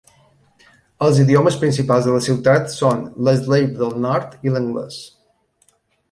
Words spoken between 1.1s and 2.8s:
idiomes principals de la ciutat